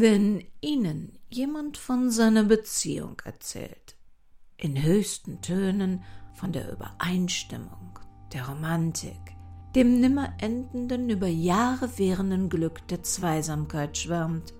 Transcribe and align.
Wenn 0.00 0.46
Ihnen 0.62 1.18
jemand 1.28 1.76
von 1.76 2.10
seiner 2.10 2.44
Beziehung 2.44 3.20
erzählt, 3.22 3.96
in 4.56 4.82
höchsten 4.82 5.42
Tönen 5.42 6.02
von 6.32 6.52
der 6.52 6.72
Übereinstimmung, 6.72 7.98
der 8.32 8.48
Romantik, 8.48 9.20
dem 9.74 10.00
nimmer 10.00 10.32
endenden, 10.38 11.10
über 11.10 11.26
Jahre 11.26 11.98
währenden 11.98 12.48
Glück 12.48 12.88
der 12.88 13.02
Zweisamkeit 13.02 13.98
schwärmt, 13.98 14.54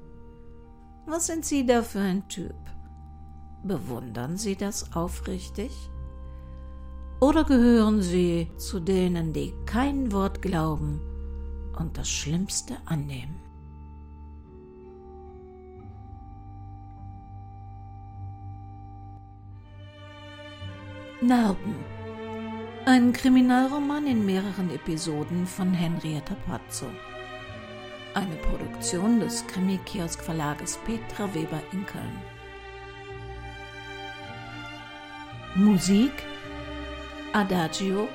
was 1.06 1.29
sind 1.29 1.46
Sie 1.46 1.64
da 1.64 1.80
für 1.80 2.00
ein 2.00 2.29
Typ? 2.29 2.61
Bewundern 3.64 4.36
Sie 4.36 4.57
das 4.57 4.95
aufrichtig? 4.95 5.72
Oder 7.18 7.45
gehören 7.45 8.02
Sie 8.02 8.50
zu 8.59 8.79
denen, 8.79 9.32
die 9.32 9.54
kein 9.64 10.12
Wort 10.12 10.43
glauben 10.43 11.00
und 11.79 11.96
das 11.96 12.11
Schlimmste 12.11 12.77
annehmen? 12.84 13.50
Narben. 21.23 21.74
Ein 22.87 23.12
Kriminalroman 23.12 24.06
in 24.06 24.24
mehreren 24.24 24.70
Episoden 24.70 25.46
von 25.46 25.74
Henrietta 25.74 26.34
Pazzo. 26.46 26.87
Eine 28.15 28.37
Produktion 28.37 29.20
des 29.20 29.46
Krimi-Kiosk-Verlages 29.46 30.79
Petra 30.79 31.29
Weber 31.34 31.60
in 31.73 31.84
Köln. 31.84 32.23
Musik 35.56 36.12
Adagio 37.34 38.09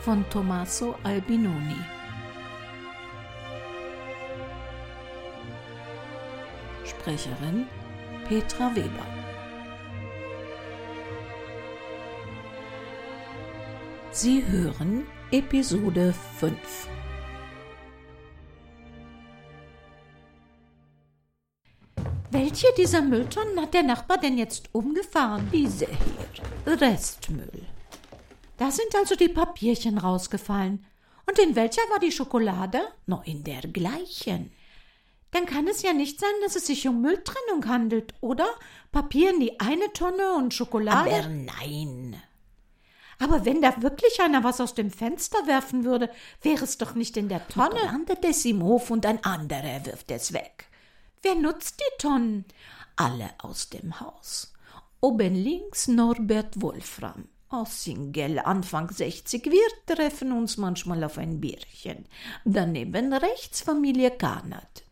von 0.00 0.24
Tommaso 0.30 0.94
Albinoni. 1.02 1.76
Sprecherin 6.86 7.66
Petra 8.26 8.74
Weber. 8.74 9.19
Sie 14.12 14.44
hören 14.44 15.06
Episode 15.30 16.12
5. 16.40 16.88
Welche 22.32 22.66
dieser 22.76 23.02
Mülltonnen 23.02 23.60
hat 23.60 23.72
der 23.72 23.84
Nachbar 23.84 24.18
denn 24.18 24.36
jetzt 24.36 24.68
umgefahren? 24.72 25.48
Diese 25.52 25.86
hier. 25.86 26.80
Restmüll. 26.80 27.68
Da 28.56 28.72
sind 28.72 28.92
also 28.96 29.14
die 29.14 29.28
Papierchen 29.28 29.96
rausgefallen. 29.96 30.84
Und 31.28 31.38
in 31.38 31.54
welcher 31.54 31.82
war 31.82 32.00
die 32.00 32.10
Schokolade? 32.10 32.80
Noch 33.06 33.24
in 33.24 33.44
der 33.44 33.60
gleichen. 33.60 34.50
Dann 35.30 35.46
kann 35.46 35.68
es 35.68 35.82
ja 35.82 35.92
nicht 35.92 36.18
sein, 36.18 36.34
dass 36.42 36.56
es 36.56 36.66
sich 36.66 36.88
um 36.88 37.00
Mülltrennung 37.00 37.68
handelt, 37.68 38.14
oder? 38.20 38.48
Papier 38.90 39.30
in 39.30 39.38
die 39.38 39.60
eine 39.60 39.92
Tonne 39.92 40.34
und 40.36 40.52
Schokolade. 40.52 41.14
Aber 41.14 41.28
nein. 41.28 42.20
Aber 43.20 43.44
wenn 43.44 43.62
da 43.62 43.80
wirklich 43.82 44.20
einer 44.20 44.42
was 44.42 44.60
aus 44.60 44.74
dem 44.74 44.90
Fenster 44.90 45.38
werfen 45.46 45.84
würde, 45.84 46.10
wäre 46.42 46.64
es 46.64 46.78
doch 46.78 46.94
nicht 46.94 47.16
in 47.16 47.28
der 47.28 47.46
Tonne. 47.48 47.76
Dann 47.76 47.92
landet 47.92 48.24
es 48.24 48.44
im 48.44 48.62
Hof 48.62 48.90
und 48.90 49.06
ein 49.06 49.22
anderer 49.24 49.84
wirft 49.84 50.10
es 50.10 50.32
weg. 50.32 50.66
Wer 51.22 51.34
nutzt 51.34 51.78
die 51.78 52.02
Tonnen? 52.02 52.46
Alle 52.96 53.30
aus 53.38 53.68
dem 53.68 54.00
Haus. 54.00 54.52
Oben 55.00 55.34
links 55.34 55.86
Norbert 55.86 56.60
Wolfram 56.60 57.26
aus 57.50 57.84
Singel, 57.84 58.38
Anfang 58.38 58.90
60. 58.90 59.44
Wir 59.46 59.96
treffen 59.96 60.32
uns 60.32 60.56
manchmal 60.56 61.02
auf 61.04 61.18
ein 61.18 61.40
Bierchen. 61.40 62.06
Daneben 62.44 63.12
rechts 63.12 63.60
Familie 63.60 64.12
Karnat. 64.12 64.84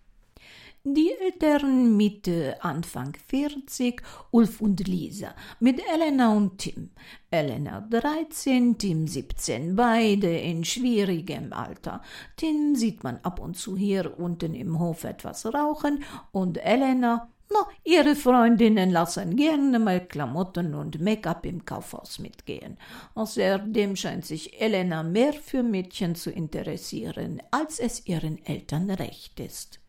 Die 0.95 1.13
Eltern 1.21 1.99
Mitte, 1.99 2.57
Anfang 2.63 3.15
40, 3.29 4.01
Ulf 4.31 4.63
und 4.63 4.89
Lisa, 4.89 5.35
mit 5.61 5.83
Elena 5.93 6.33
und 6.33 6.57
Tim. 6.57 6.91
Elena 7.31 7.83
13, 7.83 8.79
Tim 8.79 9.07
17, 9.07 9.77
beide 9.77 10.35
in 10.39 10.65
schwierigem 10.65 11.53
Alter. 11.53 12.01
Tim 12.37 12.75
sieht 12.75 13.05
man 13.05 13.19
ab 13.19 13.39
und 13.39 13.59
zu 13.59 13.77
hier 13.77 14.19
unten 14.19 14.55
im 14.55 14.79
Hof 14.79 15.05
etwas 15.05 15.45
rauchen 15.53 16.05
und 16.33 16.57
Elena 16.57 17.29
na, 17.51 17.67
ihre 17.83 18.15
Freundinnen 18.15 18.91
lassen 18.91 19.35
gerne 19.35 19.79
mal 19.79 20.07
Klamotten 20.07 20.75
und 20.75 21.01
Make-up 21.01 21.47
im 21.47 21.65
Kaufhaus 21.65 22.19
mitgehen. 22.19 22.77
Außerdem 23.15 23.97
scheint 23.97 24.27
sich 24.27 24.61
Elena 24.61 25.03
mehr 25.03 25.33
für 25.33 25.63
Mädchen 25.63 26.15
zu 26.15 26.31
interessieren, 26.31 27.43
als 27.51 27.79
es 27.79 28.07
ihren 28.07 28.45
Eltern 28.45 28.91
recht 28.91 29.41
ist. 29.41 29.81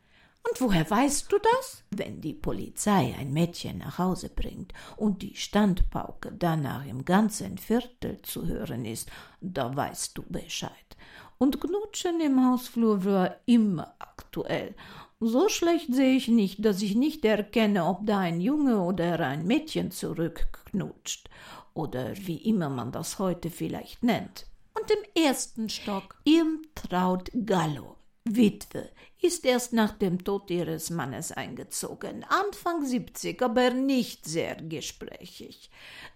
Und 0.47 0.61
woher 0.61 0.89
weißt 0.89 1.31
du 1.31 1.37
das? 1.37 1.83
Wenn 1.91 2.21
die 2.21 2.33
Polizei 2.33 3.15
ein 3.19 3.33
Mädchen 3.33 3.79
nach 3.79 3.97
Hause 3.97 4.29
bringt 4.29 4.73
und 4.97 5.21
die 5.21 5.35
Standpauke 5.35 6.31
danach 6.31 6.85
im 6.85 7.05
ganzen 7.05 7.57
Viertel 7.57 8.21
zu 8.21 8.47
hören 8.47 8.85
ist, 8.85 9.11
da 9.41 9.75
weißt 9.75 10.17
du 10.17 10.23
Bescheid. 10.23 10.71
Und 11.37 11.61
Knutschen 11.61 12.19
im 12.19 12.45
Hausflur 12.45 13.05
war 13.05 13.35
immer 13.45 13.95
aktuell 13.99 14.75
so 15.21 15.49
schlecht 15.49 15.93
sehe 15.93 16.15
ich 16.15 16.29
nicht, 16.29 16.63
dass 16.63 16.81
ich 16.81 16.95
nicht 16.95 17.25
erkenne, 17.25 17.85
ob 17.85 18.05
da 18.05 18.19
ein 18.19 18.39
Junge 18.39 18.79
oder 18.79 19.19
ein 19.19 19.45
Mädchen 19.45 19.91
zurückknutscht. 19.91 21.29
Oder 21.73 22.15
wie 22.15 22.37
immer 22.37 22.69
man 22.69 22.93
das 22.93 23.19
heute 23.19 23.49
vielleicht 23.49 24.01
nennt. 24.01 24.47
Und 24.79 24.89
im 24.89 25.23
ersten 25.23 25.67
Stock. 25.67 26.15
Ihm 26.23 26.61
traut 26.73 27.29
Gallo, 27.45 27.97
Witwe, 28.25 28.89
ist 29.21 29.45
erst 29.45 29.73
nach 29.73 29.91
dem 29.97 30.23
Tod 30.23 30.49
ihres 30.49 30.89
Mannes 30.89 31.31
eingezogen. 31.31 32.23
Anfang 32.23 32.85
70, 32.85 33.41
aber 33.41 33.71
nicht 33.71 34.25
sehr 34.25 34.55
gesprächig. 34.55 35.69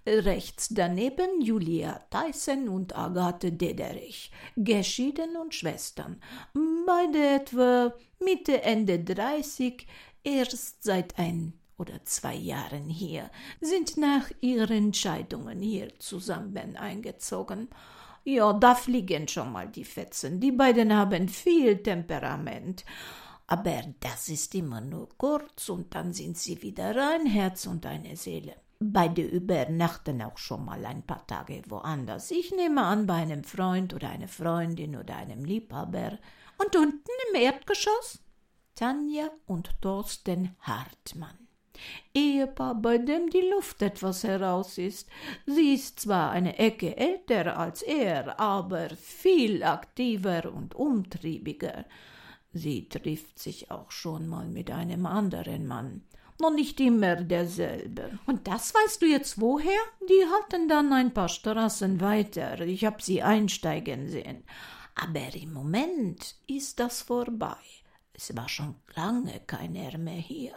Rechts 0.05 0.69
daneben 0.69 1.41
Julia 1.41 2.01
Tyson 2.09 2.69
und 2.69 2.95
Agathe 2.95 3.51
Dederich, 3.51 4.31
geschieden 4.55 5.35
und 5.35 5.53
Schwestern. 5.55 6.21
Beide 6.85 7.35
etwa 7.35 7.93
Mitte, 8.19 8.61
Ende 8.61 8.99
30, 8.99 9.87
erst 10.23 10.83
seit 10.83 11.17
ein 11.19 11.53
oder 11.77 12.03
zwei 12.05 12.35
Jahren 12.35 12.89
hier, 12.89 13.29
sind 13.59 13.97
nach 13.97 14.29
ihren 14.39 14.93
Scheidungen 14.93 15.61
hier 15.61 15.97
zusammen 15.99 16.77
eingezogen. 16.77 17.69
Ja, 18.25 18.53
da 18.53 18.73
fliegen 18.75 19.27
schon 19.27 19.51
mal 19.51 19.67
die 19.67 19.83
Fetzen. 19.83 20.39
Die 20.39 20.51
beiden 20.51 20.95
haben 20.95 21.27
viel 21.27 21.83
Temperament. 21.83 22.85
Aber 23.47 23.81
das 23.99 24.29
ist 24.29 24.55
immer 24.55 24.79
nur 24.79 25.09
kurz 25.17 25.67
und 25.69 25.93
dann 25.93 26.13
sind 26.13 26.37
sie 26.37 26.61
wieder 26.61 26.95
ein 27.13 27.25
Herz 27.25 27.65
und 27.65 27.85
eine 27.85 28.15
Seele. 28.15 28.55
Beide 28.79 29.21
übernachten 29.21 30.21
auch 30.21 30.37
schon 30.37 30.65
mal 30.65 30.85
ein 30.85 31.03
paar 31.03 31.25
Tage 31.27 31.61
woanders. 31.67 32.31
Ich 32.31 32.51
nehme 32.51 32.83
an, 32.83 33.05
bei 33.05 33.15
einem 33.15 33.43
Freund 33.43 33.93
oder 33.93 34.09
einer 34.09 34.27
Freundin 34.27 34.95
oder 34.95 35.17
einem 35.17 35.43
Liebhaber. 35.45 36.17
Und 36.57 36.75
unten 36.75 37.09
im 37.29 37.41
Erdgeschoss? 37.41 38.19
Tanja 38.75 39.29
und 39.45 39.69
Thorsten 39.81 40.55
Hartmann. 40.61 41.42
Ehepaar, 42.13 42.75
bei 42.75 42.97
dem 42.97 43.29
die 43.29 43.49
Luft 43.55 43.81
etwas 43.81 44.23
heraus 44.23 44.77
ist. 44.77 45.09
Sie 45.45 45.73
ist 45.73 45.99
zwar 45.99 46.31
eine 46.31 46.59
Ecke 46.59 46.95
älter 46.97 47.57
als 47.57 47.81
er, 47.81 48.39
aber 48.39 48.89
viel 48.89 49.63
aktiver 49.63 50.51
und 50.53 50.75
umtriebiger. 50.75 51.85
Sie 52.53 52.87
trifft 52.87 53.39
sich 53.39 53.71
auch 53.71 53.89
schon 53.89 54.27
mal 54.27 54.47
mit 54.47 54.69
einem 54.69 55.05
anderen 55.05 55.65
Mann. 55.65 56.03
Noch 56.39 56.51
nicht 56.51 56.79
immer 56.79 57.15
derselbe. 57.15 58.19
Und 58.25 58.47
das 58.47 58.73
weißt 58.73 59.01
du 59.01 59.05
jetzt 59.05 59.39
woher? 59.39 59.79
Die 60.09 60.25
halten 60.31 60.67
dann 60.67 60.91
ein 60.93 61.13
paar 61.13 61.29
Straßen 61.29 62.01
weiter. 62.01 62.59
Ich 62.61 62.85
hab 62.85 63.01
sie 63.01 63.23
einsteigen 63.23 64.09
sehen. 64.09 64.43
Aber 64.95 65.33
im 65.35 65.53
Moment 65.53 66.35
ist 66.47 66.79
das 66.79 67.01
vorbei. 67.01 67.57
Es 68.13 68.35
war 68.35 68.49
schon 68.49 68.75
lange 68.95 69.39
keiner 69.47 69.97
mehr 69.97 70.13
hier. 70.13 70.53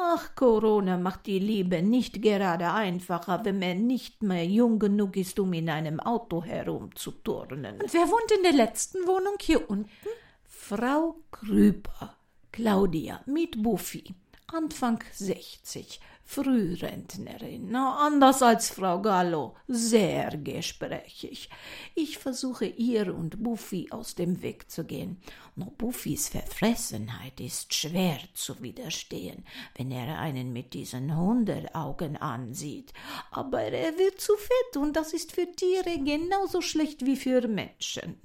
Ach, 0.00 0.36
Corona 0.36 0.96
macht 0.96 1.26
die 1.26 1.40
Liebe 1.40 1.82
nicht 1.82 2.22
gerade 2.22 2.72
einfacher, 2.72 3.44
wenn 3.44 3.58
man 3.58 3.88
nicht 3.88 4.22
mehr 4.22 4.46
jung 4.46 4.78
genug 4.78 5.16
ist, 5.16 5.40
um 5.40 5.52
in 5.52 5.68
einem 5.68 5.98
Auto 5.98 6.44
herumzuturnen. 6.44 7.80
Und 7.80 7.92
wer 7.92 8.08
wohnt 8.08 8.30
in 8.36 8.44
der 8.44 8.52
letzten 8.52 8.98
Wohnung 9.08 9.34
hier 9.40 9.68
unten? 9.68 9.90
Frau 10.44 11.16
Krüper, 11.32 12.14
Claudia 12.52 13.22
mit 13.26 13.60
Buffy, 13.60 14.14
Anfang 14.46 15.02
60, 15.12 16.00
Frührentnerin, 16.30 17.74
anders 17.74 18.42
als 18.42 18.68
Frau 18.68 19.00
Gallo, 19.00 19.56
sehr 19.66 20.36
gesprächig. 20.36 21.48
Ich 21.94 22.18
versuche 22.18 22.66
ihr 22.66 23.14
und 23.14 23.42
Buffy 23.42 23.88
aus 23.90 24.14
dem 24.14 24.42
Weg 24.42 24.70
zu 24.70 24.84
gehen. 24.84 25.22
Nur 25.56 25.70
Buffys 25.70 26.28
Verfressenheit 26.28 27.40
ist 27.40 27.72
schwer 27.72 28.18
zu 28.34 28.60
widerstehen, 28.60 29.46
wenn 29.74 29.90
er 29.90 30.18
einen 30.18 30.52
mit 30.52 30.74
diesen 30.74 31.16
Hunderaugen 31.16 32.18
ansieht. 32.18 32.92
Aber 33.30 33.62
er 33.62 33.96
wird 33.96 34.20
zu 34.20 34.34
fett 34.36 34.76
und 34.76 34.96
das 34.96 35.14
ist 35.14 35.32
für 35.32 35.50
Tiere 35.50 35.98
genauso 36.04 36.60
schlecht 36.60 37.06
wie 37.06 37.16
für 37.16 37.48
Menschen. 37.48 38.20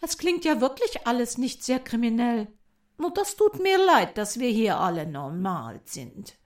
Das 0.00 0.16
klingt 0.16 0.46
ja 0.46 0.62
wirklich 0.62 1.06
alles 1.06 1.36
nicht 1.36 1.64
sehr 1.64 1.80
kriminell. 1.80 2.48
Nur 2.96 3.12
das 3.12 3.36
tut 3.36 3.62
mir 3.62 3.76
leid, 3.76 4.16
dass 4.16 4.38
wir 4.38 4.48
hier 4.48 4.80
alle 4.80 5.06
normal 5.06 5.82
sind. 5.84 6.39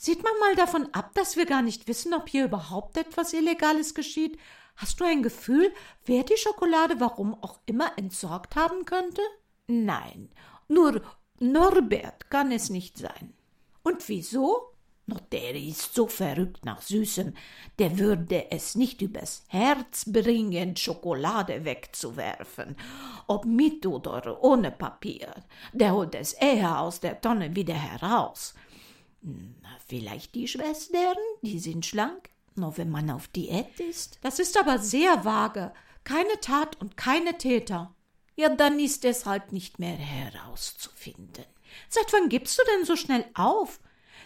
Sieht 0.00 0.22
man 0.22 0.32
mal 0.38 0.54
davon 0.54 0.88
ab, 0.92 1.10
dass 1.14 1.36
wir 1.36 1.44
gar 1.44 1.60
nicht 1.60 1.88
wissen, 1.88 2.14
ob 2.14 2.28
hier 2.28 2.44
überhaupt 2.44 2.96
etwas 2.96 3.32
Illegales 3.32 3.94
geschieht? 3.94 4.38
Hast 4.76 5.00
du 5.00 5.04
ein 5.04 5.24
Gefühl, 5.24 5.74
wer 6.06 6.22
die 6.22 6.36
Schokolade 6.36 7.00
warum 7.00 7.34
auch 7.42 7.58
immer 7.66 7.90
entsorgt 7.98 8.54
haben 8.54 8.84
könnte? 8.84 9.20
Nein, 9.66 10.30
nur 10.68 11.02
Norbert 11.40 12.30
kann 12.30 12.52
es 12.52 12.70
nicht 12.70 12.96
sein. 12.96 13.34
Und 13.82 14.08
wieso? 14.08 14.72
Nur 15.06 15.20
der 15.32 15.56
ist 15.56 15.94
so 15.94 16.06
verrückt 16.06 16.64
nach 16.64 16.80
Süßem, 16.80 17.34
der 17.80 17.98
würde 17.98 18.52
es 18.52 18.76
nicht 18.76 19.02
übers 19.02 19.42
Herz 19.48 20.04
bringen, 20.06 20.76
Schokolade 20.76 21.64
wegzuwerfen, 21.64 22.76
ob 23.26 23.46
mit 23.46 23.84
oder 23.84 24.44
ohne 24.44 24.70
Papier. 24.70 25.34
Der 25.72 25.92
holt 25.92 26.14
es 26.14 26.34
eher 26.34 26.78
aus 26.78 27.00
der 27.00 27.20
Tonne 27.20 27.56
wieder 27.56 27.74
heraus. 27.74 28.54
Vielleicht 29.86 30.34
die 30.34 30.48
Schwestern, 30.48 31.16
die 31.42 31.58
sind 31.58 31.86
schlank, 31.86 32.30
nur 32.54 32.76
wenn 32.76 32.90
man 32.90 33.10
auf 33.10 33.28
Diät 33.28 33.80
ist. 33.80 34.18
Das 34.22 34.38
ist 34.38 34.58
aber 34.58 34.78
sehr 34.78 35.24
vage. 35.24 35.72
Keine 36.04 36.40
Tat 36.40 36.80
und 36.80 36.96
keine 36.96 37.38
Täter. 37.38 37.94
Ja, 38.36 38.48
dann 38.48 38.78
ist 38.78 39.04
es 39.04 39.26
halt 39.26 39.52
nicht 39.52 39.78
mehr 39.78 39.96
herauszufinden. 39.96 41.44
Seit 41.88 42.12
wann 42.12 42.28
gibst 42.28 42.58
du 42.58 42.62
denn 42.72 42.84
so 42.84 42.96
schnell 42.96 43.24
auf? 43.34 43.80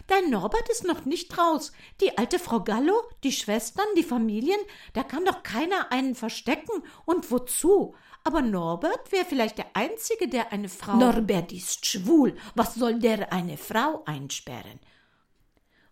Dein 0.07 0.29
Norbert 0.29 0.69
ist 0.69 0.83
noch 0.83 1.05
nicht 1.05 1.37
raus. 1.37 1.71
Die 2.01 2.17
alte 2.17 2.39
Frau 2.39 2.61
Gallo, 2.61 3.01
die 3.23 3.31
Schwestern, 3.31 3.85
die 3.97 4.03
Familien, 4.03 4.59
da 4.93 5.03
kann 5.03 5.25
doch 5.25 5.43
keiner 5.43 5.91
einen 5.91 6.15
verstecken. 6.15 6.83
Und 7.05 7.31
wozu? 7.31 7.95
Aber 8.23 8.41
Norbert 8.41 9.11
wäre 9.11 9.25
vielleicht 9.25 9.57
der 9.57 9.75
Einzige, 9.75 10.27
der 10.27 10.51
eine 10.53 10.69
Frau. 10.69 10.95
Norbert 10.95 11.51
ist 11.51 11.85
schwul. 11.85 12.35
Was 12.55 12.75
soll 12.75 12.99
der 12.99 13.33
eine 13.33 13.57
Frau 13.57 14.03
einsperren? 14.05 14.79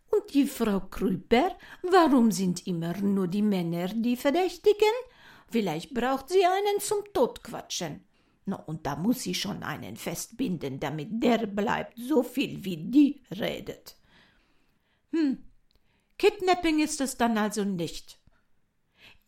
Und 0.10 0.34
die 0.34 0.46
Frau 0.46 0.80
Krüper? 0.80 1.58
Warum 1.84 2.32
sind 2.32 2.68
immer 2.68 2.98
nur 2.98 3.28
die 3.28 3.42
Männer 3.42 3.88
die 3.90 4.16
Verdächtigen? 4.16 4.96
Vielleicht 5.50 5.94
braucht 5.94 6.30
sie 6.30 6.46
einen 6.46 6.80
zum 6.80 7.00
Totquatschen. 7.14 8.06
Na, 8.46 8.56
und 8.56 8.86
da 8.86 8.96
muss 8.96 9.22
sie 9.22 9.36
schon 9.36 9.64
einen 9.64 9.98
festbinden, 9.98 10.80
damit 10.80 11.10
der 11.12 11.46
bleibt, 11.48 11.98
so 11.98 12.24
viel 12.24 12.64
wie 12.64 12.78
die 12.78 13.22
redet. 13.30 13.96
Hm, 15.12 15.44
Kidnapping 16.18 16.80
ist 16.80 17.02
es 17.02 17.18
dann 17.18 17.38
also 17.38 17.64
nicht. 17.64 18.21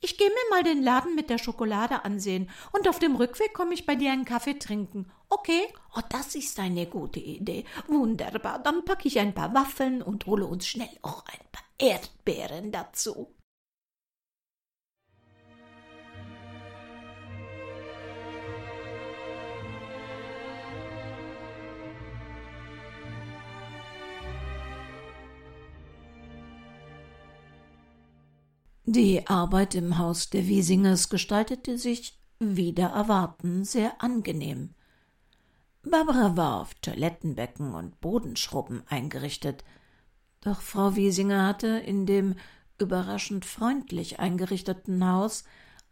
Ich 0.05 0.17
gehe 0.17 0.27
mir 0.27 0.50
mal 0.50 0.63
den 0.63 0.83
Laden 0.83 1.15
mit 1.15 1.29
der 1.29 1.38
Schokolade 1.38 2.03
ansehen 2.03 2.50
und 2.73 2.89
auf 2.89 3.00
dem 3.00 3.15
Rückweg 3.15 3.53
komme 3.53 3.73
ich 3.73 3.85
bei 3.85 3.95
dir 3.95 4.11
einen 4.11 4.25
Kaffee 4.25 4.59
trinken. 4.59 5.09
Okay? 5.29 5.61
Oh, 5.95 6.01
das 6.09 6.35
ist 6.35 6.59
eine 6.59 6.88
gute 6.88 7.21
Idee. 7.21 7.63
Wunderbar. 7.88 8.59
Dann 8.59 8.83
packe 8.83 9.07
ich 9.07 9.17
ein 9.17 9.33
paar 9.33 9.53
Waffeln 9.53 10.01
und 10.01 10.25
hole 10.25 10.45
uns 10.45 10.67
schnell 10.67 10.89
auch 11.03 11.23
ein 11.27 11.39
paar 11.53 11.63
Erdbeeren 11.77 12.73
dazu. 12.73 13.32
Die 28.95 29.25
Arbeit 29.25 29.73
im 29.73 29.97
Haus 29.97 30.29
der 30.29 30.45
Wiesingers 30.45 31.09
gestaltete 31.09 31.79
sich, 31.79 32.15
wieder 32.37 32.89
erwarten, 32.89 33.65
sehr 33.65 34.03
angenehm. 34.03 34.75
Barbara 35.81 36.37
war 36.37 36.61
auf 36.61 36.75
Toilettenbecken 36.75 37.73
und 37.73 37.99
Bodenschrubben 38.01 38.83
eingerichtet, 38.85 39.63
doch 40.41 40.61
Frau 40.61 40.95
Wiesinger 40.95 41.47
hatte 41.47 41.69
in 41.69 42.05
dem 42.05 42.35
überraschend 42.77 43.45
freundlich 43.45 44.19
eingerichteten 44.19 45.03
Haus 45.03 45.43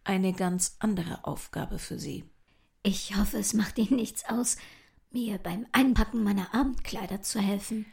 eine 0.04 0.32
ganz 0.32 0.76
andere 0.78 1.26
Aufgabe 1.26 1.80
für 1.80 1.98
sie. 1.98 2.24
Ich 2.84 3.18
hoffe, 3.18 3.40
es 3.40 3.56
macht 3.56 3.80
Ihnen 3.80 3.96
nichts 3.96 4.26
aus, 4.30 4.58
mir 5.10 5.40
beim 5.40 5.66
Einpacken 5.72 6.24
meiner 6.24 6.54
Abendkleider 6.54 7.24
zu 7.24 7.40
helfen. 7.40 7.88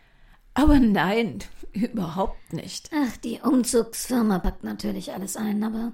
Aber 0.59 0.81
nein, 0.81 1.39
überhaupt 1.73 2.53
nicht. 2.53 2.91
Ach, 2.93 3.17
die 3.19 3.39
Umzugsfirma 3.41 4.41
packt 4.41 4.65
natürlich 4.65 5.13
alles 5.13 5.37
ein, 5.37 5.63
aber 5.63 5.93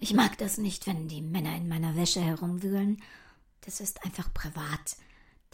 ich 0.00 0.12
mag 0.12 0.36
das 0.38 0.58
nicht, 0.58 0.88
wenn 0.88 1.06
die 1.06 1.22
Männer 1.22 1.54
in 1.54 1.68
meiner 1.68 1.94
Wäsche 1.94 2.20
herumwühlen. 2.20 3.00
Das 3.60 3.80
ist 3.80 4.04
einfach 4.04 4.34
privat. 4.34 4.96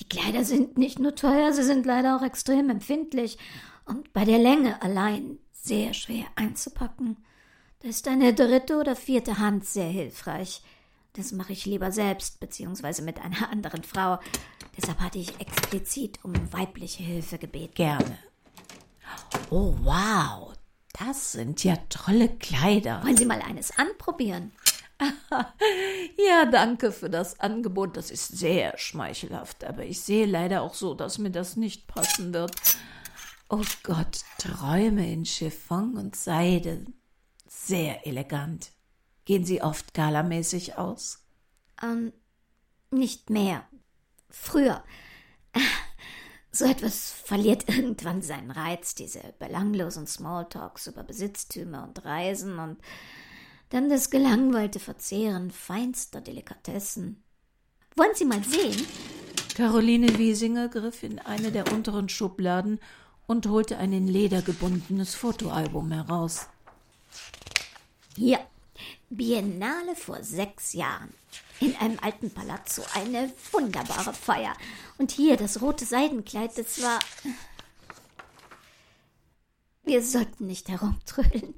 Die 0.01 0.09
Kleider 0.09 0.47
sind 0.47 0.79
nicht 0.79 0.99
nur 0.99 1.15
teuer, 1.15 1.53
sie 1.53 1.63
sind 1.63 1.85
leider 1.85 2.17
auch 2.17 2.23
extrem 2.23 2.71
empfindlich 2.71 3.37
und 3.85 4.15
bei 4.15 4.25
der 4.25 4.39
Länge 4.39 4.81
allein 4.81 5.39
sehr 5.53 5.93
schwer 5.93 6.25
einzupacken. 6.35 7.19
Da 7.81 7.89
ist 7.89 8.09
eine 8.09 8.33
dritte 8.33 8.79
oder 8.79 8.97
vierte 8.97 9.39
Hand 9.39 9.67
sehr 9.67 9.91
hilfreich. 9.91 10.63
Das 11.13 11.33
mache 11.33 11.53
ich 11.53 11.67
lieber 11.67 11.93
selbst, 11.93 12.41
beziehungsweise 12.41 13.03
mit 13.03 13.21
einer 13.21 13.51
anderen 13.51 13.83
Frau. 13.85 14.19
Deshalb 14.75 15.01
hatte 15.01 15.19
ich 15.19 15.39
explizit 15.39 16.19
um 16.25 16.33
weibliche 16.51 17.03
Hilfe 17.03 17.37
gebeten. 17.37 17.75
Gerne. 17.75 18.17
Oh, 19.51 19.75
wow. 19.83 20.53
Das 20.99 21.33
sind 21.33 21.63
ja 21.65 21.77
tolle 21.89 22.29
Kleider. 22.29 23.03
Wollen 23.05 23.17
Sie 23.17 23.27
mal 23.27 23.41
eines 23.41 23.77
anprobieren? 23.79 24.53
ja, 26.19 26.45
danke 26.47 26.91
für 26.91 27.09
das 27.09 27.39
Angebot. 27.39 27.97
Das 27.97 28.11
ist 28.11 28.37
sehr 28.37 28.77
schmeichelhaft, 28.79 29.65
aber 29.65 29.85
ich 29.85 30.01
sehe 30.01 30.27
leider 30.27 30.63
auch 30.63 30.75
so, 30.75 30.95
dass 30.95 31.19
mir 31.19 31.31
das 31.31 31.57
nicht 31.57 31.87
passen 31.87 32.35
wird. 32.35 32.57
Oh 33.49 33.65
Gott, 33.83 34.25
Träume 34.39 35.11
in 35.11 35.25
Chiffon 35.25 35.97
und 35.97 36.17
Seide. 36.17 36.85
Sehr 37.47 38.07
elegant. 38.07 38.73
Gehen 39.25 39.45
Sie 39.45 39.63
oft 39.63 39.95
galamäßig 39.95 40.77
aus? 40.77 41.25
Ähm, 41.83 42.13
nicht 42.91 43.31
mehr. 43.31 43.67
Früher. 44.31 44.83
So 46.59 46.65
etwas 46.65 47.13
verliert 47.13 47.69
irgendwann 47.69 48.21
seinen 48.21 48.51
Reiz, 48.51 48.97
diese 48.97 49.21
belanglosen 49.39 50.09
Smalltalks 50.09 50.89
über 50.89 51.05
Besitztümer 51.05 51.85
und 51.85 52.05
Reisen 52.05 52.59
und 52.59 52.79
dann 53.71 53.89
das 53.89 54.11
gelangweilte 54.11 54.81
Verzehren 54.81 55.53
feinster 55.53 56.21
Delikatessen. 56.21 57.23
Wollen 57.95 58.11
Sie 58.15 58.25
mal 58.25 58.43
sehen? 58.43 58.85
Caroline 59.55 60.19
Wiesinger 60.19 60.69
griff 60.69 61.05
in 61.05 61.21
eine 61.21 61.53
der 61.53 61.73
unteren 61.73 62.09
Schubladen 62.09 62.81
und 63.29 63.47
holte 63.47 63.79
ein 63.79 63.93
in 63.93 64.09
Leder 64.09 64.43
gebundenes 64.43 65.15
Fotoalbum 65.15 65.93
heraus. 65.93 66.49
Hier, 68.17 68.41
Biennale 69.11 69.95
vor 69.95 70.25
sechs 70.25 70.73
Jahren. 70.73 71.15
In 71.61 71.75
einem 71.77 71.99
alten 72.01 72.31
Palazzo. 72.31 72.83
Eine 72.95 73.33
wunderbare 73.53 74.13
Feier. 74.13 74.55
Und 74.99 75.11
hier 75.11 75.37
das 75.37 75.61
rote 75.61 75.85
Seidenkleid, 75.85 76.57
das 76.57 76.83
war. 76.83 76.99
Wir 79.83 80.03
sollten 80.03 80.47
nicht 80.47 80.69
herumtrödeln. 80.69 81.55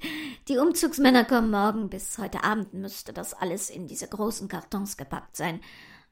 Die 0.47 0.57
Umzugsmänner 0.57 1.25
kommen 1.25 1.51
morgen. 1.51 1.89
Bis 1.89 2.17
heute 2.17 2.43
Abend 2.43 2.73
müsste 2.73 3.13
das 3.13 3.33
alles 3.33 3.69
in 3.69 3.87
diese 3.87 4.07
großen 4.07 4.47
Kartons 4.47 4.97
gepackt 4.97 5.35
sein. 5.35 5.59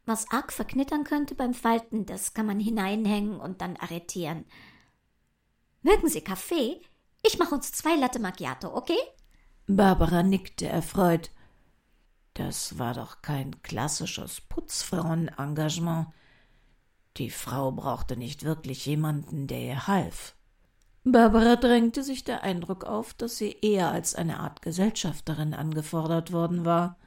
Was 0.05 0.29
arg 0.31 0.51
verknittern 0.51 1.03
könnte 1.03 1.35
beim 1.35 1.53
Falten, 1.53 2.05
das 2.05 2.33
kann 2.33 2.45
man 2.45 2.59
hineinhängen 2.59 3.39
und 3.39 3.61
dann 3.61 3.77
arretieren. 3.77 4.45
Mögen 5.81 6.09
Sie 6.09 6.21
Kaffee? 6.21 6.81
Ich 7.21 7.37
mache 7.37 7.55
uns 7.55 7.71
zwei 7.71 7.95
Latte 7.95 8.19
Macchiato, 8.19 8.75
okay? 8.75 8.97
Barbara 9.67 10.23
nickte 10.23 10.67
erfreut. 10.67 11.29
Das 12.39 12.79
war 12.79 12.93
doch 12.93 13.21
kein 13.21 13.61
klassisches 13.63 14.39
Putzfrauenengagement. 14.39 16.07
Die 17.17 17.31
Frau 17.31 17.73
brauchte 17.73 18.15
nicht 18.15 18.45
wirklich 18.45 18.85
jemanden, 18.85 19.45
der 19.47 19.59
ihr 19.59 19.87
half. 19.87 20.35
Barbara 21.03 21.57
drängte 21.57 22.01
sich 22.01 22.23
der 22.23 22.43
Eindruck 22.43 22.85
auf, 22.85 23.13
dass 23.13 23.35
sie 23.35 23.57
eher 23.61 23.91
als 23.91 24.15
eine 24.15 24.39
Art 24.39 24.61
Gesellschafterin 24.61 25.53
angefordert 25.53 26.31
worden 26.31 26.63
war. 26.63 26.97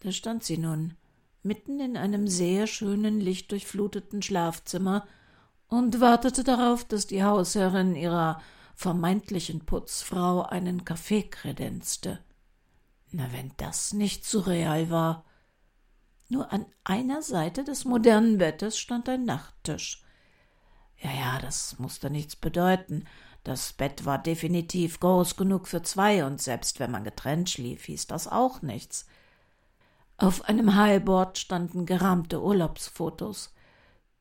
Da 0.00 0.10
stand 0.10 0.42
sie 0.42 0.58
nun, 0.58 0.96
mitten 1.44 1.78
in 1.78 1.96
einem 1.96 2.26
sehr 2.26 2.66
schönen, 2.66 3.20
lichtdurchfluteten 3.20 4.20
Schlafzimmer 4.20 5.06
und 5.68 6.00
wartete 6.00 6.42
darauf, 6.42 6.84
dass 6.84 7.06
die 7.06 7.22
Hausherrin 7.22 7.94
ihrer 7.94 8.42
vermeintlichen 8.74 9.64
Putzfrau 9.64 10.42
einen 10.42 10.84
Kaffee 10.84 11.22
kredenzte. 11.22 12.18
Na, 13.12 13.30
wenn 13.32 13.52
das 13.58 13.92
nicht 13.92 14.24
surreal 14.24 14.90
war. 14.90 15.24
Nur 16.28 16.50
an 16.50 16.64
einer 16.82 17.20
Seite 17.20 17.62
des 17.62 17.84
modernen 17.84 18.38
Bettes 18.38 18.78
stand 18.78 19.08
ein 19.08 19.26
Nachttisch. 19.26 20.02
Ja, 20.96 21.10
ja, 21.12 21.38
das 21.40 21.78
musste 21.78 22.08
nichts 22.08 22.36
bedeuten. 22.36 23.04
Das 23.44 23.74
Bett 23.74 24.06
war 24.06 24.18
definitiv 24.18 24.98
groß 24.98 25.36
genug 25.36 25.68
für 25.68 25.82
zwei, 25.82 26.24
und 26.24 26.40
selbst 26.40 26.80
wenn 26.80 26.90
man 26.90 27.04
getrennt 27.04 27.50
schlief, 27.50 27.84
hieß 27.84 28.06
das 28.06 28.28
auch 28.28 28.62
nichts. 28.62 29.06
Auf 30.16 30.48
einem 30.48 30.76
Highboard 30.76 31.36
standen 31.36 31.84
gerahmte 31.84 32.40
Urlaubsfotos. 32.40 33.52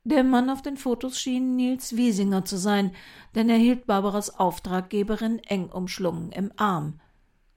Der 0.03 0.23
Mann 0.23 0.49
auf 0.49 0.63
den 0.63 0.75
Fotos 0.77 1.19
schien 1.19 1.55
Nils 1.55 1.95
Wiesinger 1.95 2.43
zu 2.43 2.57
sein, 2.57 2.93
denn 3.35 3.49
er 3.49 3.57
hielt 3.57 3.85
Barbaras 3.85 4.37
Auftraggeberin 4.37 5.39
eng 5.39 5.69
umschlungen 5.69 6.31
im 6.31 6.51
Arm, 6.57 6.99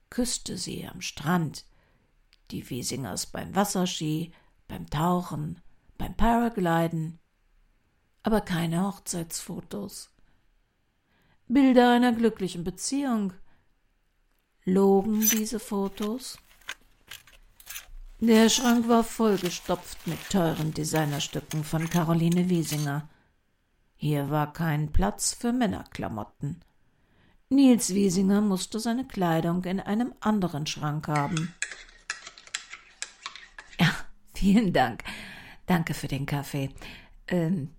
küsste 0.09 0.57
sie 0.57 0.87
am 0.87 1.01
Strand. 1.01 1.65
Die 2.51 2.69
Wiesingers 2.69 3.25
beim 3.25 3.55
Wasserski, 3.55 4.31
beim 4.67 4.89
Tauchen, 4.89 5.61
beim 5.97 6.15
Paragliden. 6.15 7.19
Aber 8.23 8.41
keine 8.41 8.83
Hochzeitsfotos. 8.83 10.09
Bilder 11.47 11.91
einer 11.91 12.11
glücklichen 12.11 12.63
Beziehung. 12.63 13.33
Logen 14.63 15.21
diese 15.21 15.59
Fotos? 15.59 16.39
Der 18.19 18.49
Schrank 18.49 18.87
war 18.87 19.03
vollgestopft 19.03 20.07
mit 20.07 20.17
teuren 20.29 20.73
Designerstücken 20.73 21.63
von 21.63 21.87
Caroline 21.89 22.49
Wiesinger. 22.49 23.07
Hier 23.95 24.29
war 24.29 24.53
kein 24.53 24.91
Platz 24.91 25.33
für 25.33 25.53
Männerklamotten. 25.53 26.61
Nils 27.49 27.93
Wiesinger 27.93 28.41
musste 28.41 28.79
seine 28.79 29.05
Kleidung 29.05 29.63
in 29.65 29.79
einem 29.79 30.13
anderen 30.19 30.65
Schrank 30.65 31.07
haben. 31.07 31.53
Ja, 33.79 33.93
vielen 34.33 34.73
Dank. 34.73 35.03
Danke 35.67 35.93
für 35.93 36.07
den 36.07 36.25
Kaffee. 36.25 36.69
Ähm, 37.27 37.69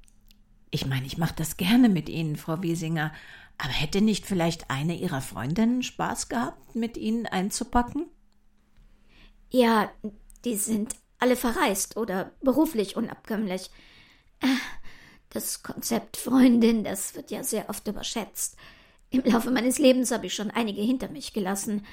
ich 0.70 0.86
meine, 0.86 1.06
ich 1.06 1.18
mache 1.18 1.34
das 1.36 1.56
gerne 1.56 1.88
mit 1.88 2.08
Ihnen, 2.08 2.36
Frau 2.36 2.62
Wiesinger, 2.62 3.12
aber 3.58 3.72
hätte 3.72 4.00
nicht 4.00 4.26
vielleicht 4.26 4.70
eine 4.70 4.96
Ihrer 4.96 5.20
Freundinnen 5.20 5.82
Spaß 5.82 6.28
gehabt, 6.28 6.76
mit 6.76 6.96
Ihnen 6.96 7.26
einzupacken? 7.26 8.06
Ja, 9.50 9.90
die 10.44 10.56
sind 10.56 10.94
alle 11.18 11.36
verreist 11.36 11.96
oder 11.96 12.32
beruflich 12.40 12.96
unabkömmlich. 12.96 13.70
Äh, 14.40 14.46
das 15.30 15.62
Konzept 15.62 16.16
Freundin, 16.16 16.84
das 16.84 17.14
wird 17.14 17.30
ja 17.30 17.42
sehr 17.42 17.68
oft 17.68 17.86
überschätzt. 17.88 18.56
Im 19.10 19.22
Laufe 19.24 19.50
meines 19.50 19.78
Lebens 19.78 20.10
habe 20.10 20.26
ich 20.26 20.34
schon 20.34 20.50
einige 20.50 20.82
hinter 20.82 21.08
mich 21.08 21.32
gelassen. 21.32 21.84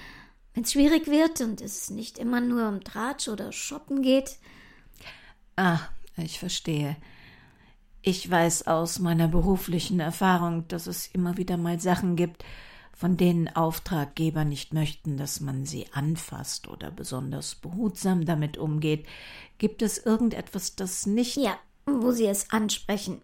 Wenn 0.54 0.64
es 0.64 0.72
schwierig 0.72 1.08
wird 1.08 1.42
und 1.42 1.62
es 1.62 1.90
nicht 1.90 2.18
immer 2.18 2.42
nur 2.42 2.68
um 2.68 2.84
Tratsch 2.84 3.28
oder 3.28 3.52
Shoppen 3.52 4.02
geht. 4.02 4.38
Ah, 5.56 5.80
ich 6.18 6.40
verstehe. 6.40 6.96
Ich 8.02 8.30
weiß 8.30 8.68
aus 8.68 9.00
meiner 9.00 9.28
beruflichen 9.28 10.00
Erfahrung, 10.00 10.68
dass 10.68 10.88
es 10.88 11.08
immer 11.08 11.38
wieder 11.38 11.58
mal 11.58 11.80
Sachen 11.80 12.16
gibt, 12.16 12.44
von 12.92 13.18
denen 13.18 13.48
Auftraggeber 13.48 14.46
nicht 14.46 14.74
möchten, 14.74 15.18
dass 15.18 15.40
man 15.40 15.66
sie 15.66 15.88
anfasst 15.94 16.68
oder 16.68 16.92
besonders 16.92 17.56
behutsam 17.56 18.26
damit 18.26 18.58
umgeht. 18.58 19.08
Gibt 19.58 19.82
es 19.82 19.98
irgendetwas, 19.98 20.76
das 20.76 21.06
nicht. 21.06 21.38
Ja, 21.38 21.58
wo 21.86 22.12
Sie 22.12 22.28
es 22.28 22.52
ansprechen. 22.52 23.22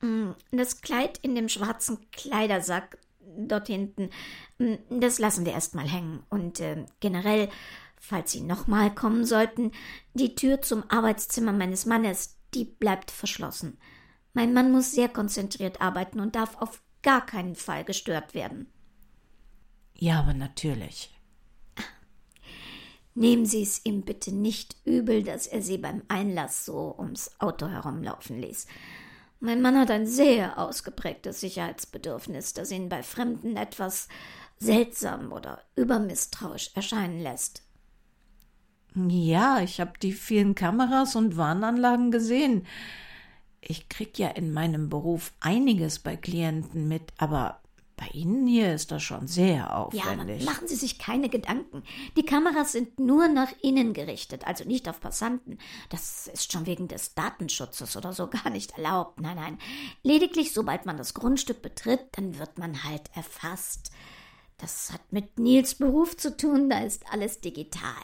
Mm, 0.00 0.30
das 0.50 0.80
Kleid 0.82 1.18
in 1.18 1.34
dem 1.34 1.48
schwarzen 1.48 1.98
Kleidersack 2.10 2.98
dort 3.36 3.66
hinten, 3.66 4.10
mm, 4.58 5.00
das 5.00 5.18
lassen 5.18 5.44
wir 5.44 5.52
erstmal 5.52 5.88
hängen. 5.88 6.22
Und 6.28 6.60
äh, 6.60 6.84
generell, 7.00 7.48
falls 7.98 8.32
Sie 8.32 8.40
nochmal 8.40 8.94
kommen 8.94 9.24
sollten, 9.24 9.72
die 10.14 10.34
Tür 10.34 10.62
zum 10.62 10.84
Arbeitszimmer 10.88 11.52
meines 11.52 11.86
Mannes, 11.86 12.38
die 12.54 12.64
bleibt 12.64 13.10
verschlossen. 13.10 13.78
Mein 14.34 14.52
Mann 14.52 14.72
muss 14.72 14.92
sehr 14.92 15.08
konzentriert 15.08 15.80
arbeiten 15.80 16.20
und 16.20 16.36
darf 16.36 16.56
auf 16.56 16.82
gar 17.02 17.24
keinen 17.24 17.54
Fall 17.54 17.84
gestört 17.84 18.34
werden. 18.34 18.66
Ja, 19.94 20.20
aber 20.20 20.34
natürlich. 20.34 21.10
Nehmen 23.14 23.44
Sie 23.44 23.62
es 23.62 23.84
ihm 23.84 24.02
bitte 24.02 24.34
nicht 24.34 24.76
übel, 24.84 25.22
dass 25.22 25.46
er 25.46 25.60
Sie 25.60 25.76
beim 25.76 26.02
Einlass 26.08 26.64
so 26.64 26.94
ums 26.98 27.30
Auto 27.40 27.68
herumlaufen 27.68 28.40
ließ. 28.40 28.66
Mein 29.44 29.60
Mann 29.60 29.76
hat 29.76 29.90
ein 29.90 30.06
sehr 30.06 30.56
ausgeprägtes 30.56 31.40
Sicherheitsbedürfnis, 31.40 32.54
das 32.54 32.70
ihn 32.70 32.88
bei 32.88 33.02
Fremden 33.02 33.56
etwas 33.56 34.06
seltsam 34.56 35.32
oder 35.32 35.60
übermisstrauisch 35.74 36.70
erscheinen 36.76 37.18
lässt. 37.18 37.64
Ja, 38.94 39.58
ich 39.60 39.80
habe 39.80 39.94
die 40.00 40.12
vielen 40.12 40.54
Kameras 40.54 41.16
und 41.16 41.36
Warnanlagen 41.36 42.12
gesehen. 42.12 42.68
Ich 43.60 43.88
krieg 43.88 44.16
ja 44.16 44.28
in 44.28 44.52
meinem 44.52 44.88
Beruf 44.88 45.32
einiges 45.40 45.98
bei 45.98 46.16
Klienten 46.16 46.86
mit, 46.86 47.12
aber 47.18 47.61
bei 48.02 48.08
Ihnen 48.18 48.48
hier 48.48 48.74
ist 48.74 48.90
das 48.90 49.02
schon 49.02 49.28
sehr 49.28 49.76
aufwendig. 49.76 50.40
Ja, 50.42 50.50
machen 50.50 50.66
Sie 50.66 50.74
sich 50.74 50.98
keine 50.98 51.28
Gedanken. 51.28 51.84
Die 52.16 52.24
Kameras 52.24 52.72
sind 52.72 52.98
nur 52.98 53.28
nach 53.28 53.52
innen 53.62 53.92
gerichtet, 53.92 54.44
also 54.44 54.64
nicht 54.64 54.88
auf 54.88 55.00
Passanten. 55.00 55.58
Das 55.88 56.26
ist 56.26 56.52
schon 56.52 56.66
wegen 56.66 56.88
des 56.88 57.14
Datenschutzes 57.14 57.96
oder 57.96 58.12
so 58.12 58.26
gar 58.30 58.50
nicht 58.50 58.72
erlaubt. 58.72 59.20
Nein, 59.20 59.36
nein. 59.36 59.58
Lediglich, 60.02 60.52
sobald 60.52 60.84
man 60.84 60.96
das 60.96 61.14
Grundstück 61.14 61.62
betritt, 61.62 62.00
dann 62.12 62.40
wird 62.40 62.58
man 62.58 62.82
halt 62.82 63.02
erfasst. 63.14 63.92
Das 64.58 64.92
hat 64.92 65.12
mit 65.12 65.38
Nils 65.38 65.76
Beruf 65.76 66.16
zu 66.16 66.36
tun, 66.36 66.70
da 66.70 66.80
ist 66.80 67.04
alles 67.12 67.40
digital. 67.40 68.02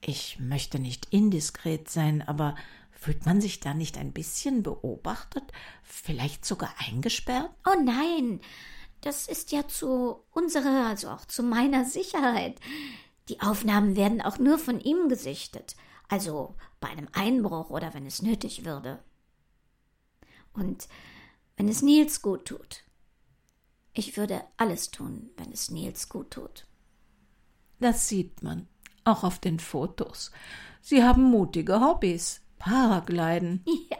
Ich 0.00 0.40
möchte 0.40 0.80
nicht 0.80 1.06
indiskret 1.12 1.88
sein, 1.88 2.20
aber 2.20 2.56
Fühlt 3.04 3.26
man 3.26 3.42
sich 3.42 3.60
da 3.60 3.74
nicht 3.74 3.98
ein 3.98 4.12
bisschen 4.12 4.62
beobachtet, 4.62 5.44
vielleicht 5.82 6.46
sogar 6.46 6.72
eingesperrt? 6.78 7.50
Oh 7.66 7.78
nein, 7.84 8.40
das 9.04 9.28
ist 9.28 9.52
ja 9.52 9.68
zu 9.68 10.24
unserer, 10.30 10.86
also 10.86 11.10
auch 11.10 11.26
zu 11.26 11.42
meiner 11.42 11.84
Sicherheit. 11.84 12.58
Die 13.28 13.40
Aufnahmen 13.40 13.96
werden 13.96 14.22
auch 14.22 14.38
nur 14.38 14.58
von 14.58 14.80
ihm 14.80 15.08
gesichtet, 15.08 15.76
also 16.08 16.54
bei 16.80 16.88
einem 16.88 17.08
Einbruch 17.12 17.70
oder 17.70 17.94
wenn 17.94 18.06
es 18.06 18.22
nötig 18.22 18.64
würde. 18.64 19.02
Und 20.52 20.88
wenn 21.56 21.68
es 21.68 21.82
Nils 21.82 22.22
gut 22.22 22.46
tut. 22.46 22.84
Ich 23.92 24.16
würde 24.16 24.42
alles 24.56 24.90
tun, 24.90 25.30
wenn 25.36 25.52
es 25.52 25.70
Nils 25.70 26.08
gut 26.08 26.32
tut. 26.32 26.66
Das 27.78 28.08
sieht 28.08 28.42
man, 28.42 28.68
auch 29.04 29.22
auf 29.22 29.38
den 29.38 29.60
Fotos. 29.60 30.32
Sie 30.80 31.02
haben 31.02 31.24
mutige 31.24 31.80
Hobbys. 31.80 32.40
Paragliden. 32.58 33.64
Ja. 33.90 33.98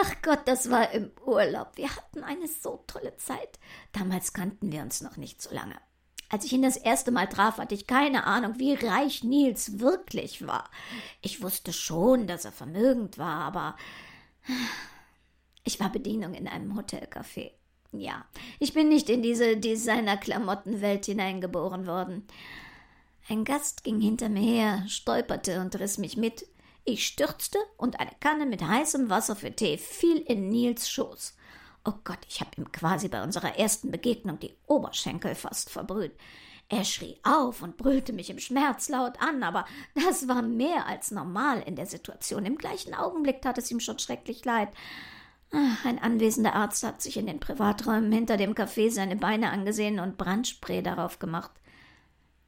Ach 0.00 0.14
Gott, 0.22 0.40
das 0.46 0.70
war 0.70 0.92
im 0.92 1.10
Urlaub. 1.24 1.72
Wir 1.76 1.94
hatten 1.94 2.22
eine 2.22 2.46
so 2.46 2.84
tolle 2.86 3.16
Zeit. 3.16 3.58
Damals 3.92 4.32
kannten 4.32 4.70
wir 4.70 4.82
uns 4.82 5.00
noch 5.00 5.16
nicht 5.16 5.42
so 5.42 5.52
lange. 5.54 5.74
Als 6.30 6.44
ich 6.44 6.52
ihn 6.52 6.62
das 6.62 6.76
erste 6.76 7.10
Mal 7.10 7.26
traf, 7.26 7.58
hatte 7.58 7.74
ich 7.74 7.86
keine 7.86 8.24
Ahnung, 8.24 8.58
wie 8.58 8.74
reich 8.74 9.24
Nils 9.24 9.80
wirklich 9.80 10.46
war. 10.46 10.70
Ich 11.22 11.42
wusste 11.42 11.72
schon, 11.72 12.26
dass 12.26 12.44
er 12.44 12.52
vermögend 12.52 13.16
war, 13.16 13.40
aber 13.40 13.76
ich 15.64 15.80
war 15.80 15.90
Bedienung 15.90 16.34
in 16.34 16.46
einem 16.46 16.78
Hotelcafé. 16.78 17.52
Ja, 17.92 18.26
ich 18.58 18.74
bin 18.74 18.90
nicht 18.90 19.08
in 19.08 19.22
diese 19.22 19.56
Designer-Klamottenwelt 19.56 21.06
hineingeboren 21.06 21.86
worden. 21.86 22.26
Ein 23.30 23.44
Gast 23.44 23.82
ging 23.82 24.00
hinter 24.00 24.28
mir 24.28 24.42
her, 24.42 24.84
stolperte 24.86 25.60
und 25.60 25.78
riss 25.78 25.96
mich 25.96 26.18
mit. 26.18 26.46
Ich 26.84 27.06
stürzte 27.06 27.58
und 27.76 28.00
eine 28.00 28.12
Kanne 28.20 28.46
mit 28.46 28.62
heißem 28.62 29.10
Wasser 29.10 29.36
für 29.36 29.54
Tee 29.54 29.78
fiel 29.78 30.18
in 30.18 30.48
Nils 30.48 30.88
Schoß. 30.88 31.36
Oh 31.84 31.94
Gott, 32.04 32.18
ich 32.28 32.40
habe 32.40 32.50
ihm 32.56 32.70
quasi 32.72 33.08
bei 33.08 33.22
unserer 33.22 33.58
ersten 33.58 33.90
Begegnung 33.90 34.38
die 34.38 34.54
Oberschenkel 34.66 35.34
fast 35.34 35.70
verbrüht. 35.70 36.12
Er 36.70 36.84
schrie 36.84 37.16
auf 37.22 37.62
und 37.62 37.78
brüllte 37.78 38.12
mich 38.12 38.28
im 38.28 38.38
Schmerz 38.38 38.90
laut 38.90 39.20
an, 39.22 39.42
aber 39.42 39.64
das 39.94 40.28
war 40.28 40.42
mehr 40.42 40.86
als 40.86 41.10
normal 41.10 41.62
in 41.62 41.76
der 41.76 41.86
Situation. 41.86 42.44
Im 42.44 42.58
gleichen 42.58 42.94
Augenblick 42.94 43.40
tat 43.40 43.56
es 43.56 43.70
ihm 43.70 43.80
schon 43.80 43.98
schrecklich 43.98 44.44
leid. 44.44 44.68
Ach, 45.50 45.86
ein 45.86 45.98
anwesender 45.98 46.54
Arzt 46.54 46.82
hat 46.82 47.00
sich 47.00 47.16
in 47.16 47.26
den 47.26 47.40
Privaträumen 47.40 48.12
hinter 48.12 48.36
dem 48.36 48.52
Café 48.54 48.90
seine 48.90 49.16
Beine 49.16 49.50
angesehen 49.50 49.98
und 49.98 50.18
Brandspray 50.18 50.82
darauf 50.82 51.18
gemacht. 51.18 51.52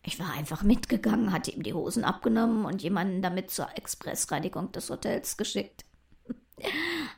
Ich 0.03 0.19
war 0.19 0.33
einfach 0.33 0.63
mitgegangen, 0.63 1.33
hatte 1.33 1.51
ihm 1.51 1.63
die 1.63 1.75
Hosen 1.75 2.05
abgenommen 2.05 2.65
und 2.65 2.83
jemanden 2.83 3.21
damit 3.21 3.51
zur 3.51 3.69
Expressreinigung 3.77 4.73
des 4.73 4.89
Hotels 4.89 5.37
geschickt. 5.37 5.85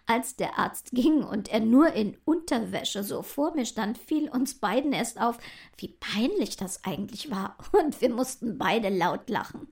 Als 0.07 0.37
der 0.37 0.59
Arzt 0.59 0.91
ging 0.91 1.23
und 1.23 1.49
er 1.49 1.61
nur 1.61 1.93
in 1.93 2.17
Unterwäsche 2.25 3.05
so 3.05 3.23
vor 3.23 3.55
mir 3.55 3.67
stand, 3.67 3.99
fiel 3.99 4.29
uns 4.29 4.59
beiden 4.59 4.93
erst 4.93 5.21
auf, 5.21 5.39
wie 5.77 5.89
peinlich 5.89 6.57
das 6.57 6.85
eigentlich 6.85 7.31
war, 7.31 7.57
und 7.73 8.01
wir 8.01 8.11
mussten 8.11 8.59
beide 8.59 8.89
laut 8.89 9.31
lachen. 9.31 9.69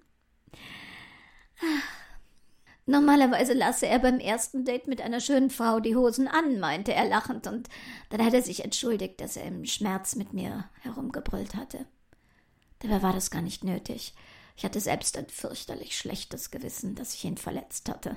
Normalerweise 2.86 3.52
lasse 3.52 3.86
er 3.86 3.98
beim 3.98 4.18
ersten 4.18 4.64
Date 4.64 4.86
mit 4.86 5.00
einer 5.00 5.20
schönen 5.20 5.50
Frau 5.50 5.80
die 5.80 5.94
Hosen 5.94 6.26
an, 6.26 6.58
meinte 6.58 6.92
er 6.92 7.08
lachend, 7.08 7.46
und 7.46 7.68
dann 8.08 8.24
hat 8.24 8.34
er 8.34 8.42
sich 8.42 8.64
entschuldigt, 8.64 9.20
dass 9.20 9.36
er 9.36 9.44
im 9.44 9.64
Schmerz 9.64 10.16
mit 10.16 10.32
mir 10.32 10.68
herumgebrüllt 10.80 11.54
hatte. 11.54 11.86
Dabei 12.80 13.02
war 13.02 13.12
das 13.12 13.30
gar 13.30 13.42
nicht 13.42 13.64
nötig. 13.64 14.14
Ich 14.56 14.64
hatte 14.64 14.80
selbst 14.80 15.16
ein 15.16 15.28
fürchterlich 15.28 15.96
schlechtes 15.96 16.50
Gewissen, 16.50 16.94
dass 16.94 17.14
ich 17.14 17.24
ihn 17.24 17.38
verletzt 17.38 17.88
hatte. 17.88 18.16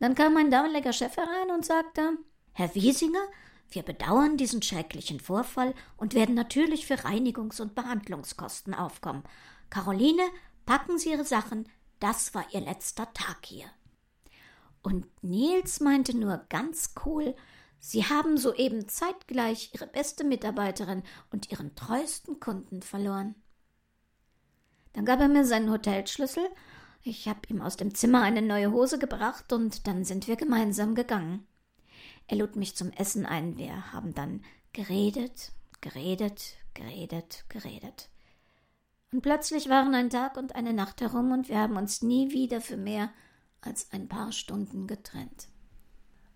Dann 0.00 0.14
kam 0.14 0.34
mein 0.34 0.50
damaliger 0.50 0.92
Chef 0.92 1.16
herein 1.16 1.50
und 1.54 1.64
sagte 1.64 2.18
Herr 2.52 2.74
Wiesinger, 2.74 3.26
wir 3.70 3.82
bedauern 3.82 4.36
diesen 4.36 4.62
schrecklichen 4.62 5.20
Vorfall 5.20 5.74
und 5.96 6.14
werden 6.14 6.34
natürlich 6.34 6.86
für 6.86 6.94
Reinigungs- 6.94 7.60
und 7.60 7.74
Behandlungskosten 7.74 8.74
aufkommen. 8.74 9.24
Caroline, 9.70 10.22
packen 10.64 10.98
Sie 10.98 11.10
Ihre 11.10 11.24
Sachen, 11.24 11.68
das 12.00 12.34
war 12.34 12.44
Ihr 12.52 12.60
letzter 12.60 13.12
Tag 13.12 13.44
hier. 13.44 13.66
Und 14.82 15.06
Nils 15.22 15.80
meinte 15.80 16.16
nur 16.16 16.44
ganz 16.48 16.94
cool, 17.04 17.34
sie 17.78 18.04
haben 18.04 18.38
soeben 18.38 18.88
zeitgleich 18.88 19.70
ihre 19.74 19.86
beste 19.86 20.22
Mitarbeiterin 20.22 21.02
und 21.30 21.50
ihren 21.50 21.74
treuesten 21.74 22.38
Kunden 22.38 22.82
verloren. 22.82 23.34
Dann 24.96 25.04
gab 25.04 25.20
er 25.20 25.28
mir 25.28 25.44
seinen 25.44 25.70
Hotelschlüssel, 25.70 26.48
ich 27.02 27.28
habe 27.28 27.40
ihm 27.48 27.60
aus 27.60 27.76
dem 27.76 27.94
Zimmer 27.94 28.22
eine 28.22 28.40
neue 28.40 28.72
Hose 28.72 28.98
gebracht 28.98 29.52
und 29.52 29.86
dann 29.86 30.04
sind 30.04 30.26
wir 30.26 30.36
gemeinsam 30.36 30.94
gegangen. 30.94 31.46
Er 32.28 32.38
lud 32.38 32.56
mich 32.56 32.76
zum 32.76 32.90
Essen 32.92 33.26
ein, 33.26 33.58
wir 33.58 33.92
haben 33.92 34.14
dann 34.14 34.42
geredet, 34.72 35.52
geredet, 35.82 36.54
geredet, 36.72 37.44
geredet. 37.50 38.08
Und 39.12 39.20
plötzlich 39.20 39.68
waren 39.68 39.94
ein 39.94 40.08
Tag 40.08 40.38
und 40.38 40.54
eine 40.54 40.72
Nacht 40.72 41.02
herum 41.02 41.30
und 41.30 41.50
wir 41.50 41.58
haben 41.58 41.76
uns 41.76 42.00
nie 42.00 42.30
wieder 42.30 42.62
für 42.62 42.78
mehr 42.78 43.10
als 43.60 43.92
ein 43.92 44.08
paar 44.08 44.32
Stunden 44.32 44.86
getrennt. 44.86 45.48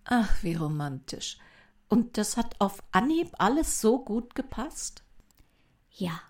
Ach, 0.05 0.43
wie 0.43 0.55
romantisch. 0.55 1.39
Und 1.89 2.19
das 2.19 2.37
hat 2.37 2.61
auf 2.61 2.83
Anhieb 2.93 3.31
alles 3.39 3.81
so 3.81 4.05
gut 4.05 4.35
gepasst? 4.35 5.03
Ja. 5.93 6.21